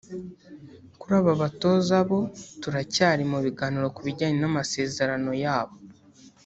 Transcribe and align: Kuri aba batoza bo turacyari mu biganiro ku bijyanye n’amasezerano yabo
Kuri 0.99 1.13
aba 1.19 1.33
batoza 1.41 1.97
bo 2.09 2.19
turacyari 2.61 3.23
mu 3.31 3.39
biganiro 3.45 3.87
ku 3.95 4.01
bijyanye 4.07 4.37
n’amasezerano 4.41 5.31
yabo 5.43 5.75